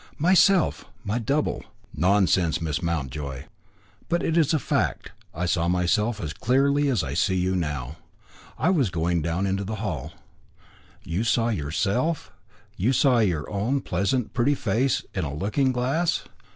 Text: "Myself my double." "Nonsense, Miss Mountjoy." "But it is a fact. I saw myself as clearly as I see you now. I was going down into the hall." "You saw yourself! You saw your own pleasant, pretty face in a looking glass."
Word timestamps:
"Myself 0.17 0.85
my 1.03 1.19
double." 1.19 1.63
"Nonsense, 1.93 2.59
Miss 2.59 2.81
Mountjoy." 2.81 3.43
"But 4.09 4.23
it 4.23 4.35
is 4.35 4.51
a 4.51 4.57
fact. 4.57 5.11
I 5.31 5.45
saw 5.45 5.67
myself 5.67 6.19
as 6.19 6.33
clearly 6.33 6.89
as 6.89 7.03
I 7.03 7.13
see 7.13 7.35
you 7.35 7.55
now. 7.55 7.97
I 8.57 8.71
was 8.71 8.89
going 8.89 9.21
down 9.21 9.45
into 9.45 9.63
the 9.63 9.75
hall." 9.75 10.13
"You 11.03 11.23
saw 11.23 11.49
yourself! 11.49 12.31
You 12.75 12.93
saw 12.93 13.19
your 13.19 13.47
own 13.51 13.81
pleasant, 13.81 14.33
pretty 14.33 14.55
face 14.55 15.03
in 15.13 15.23
a 15.23 15.31
looking 15.31 15.71
glass." 15.71 16.23